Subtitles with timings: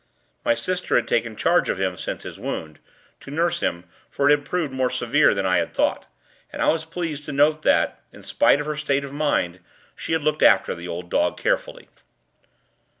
[0.43, 2.79] My sister had taken charge of him since his wound,
[3.19, 6.07] to nurse him, for it had proved more severe than I had thought,
[6.51, 9.59] and I was pleased to note that, in spite of her state of mind,
[9.95, 11.87] she had looked after the old dog, carefully.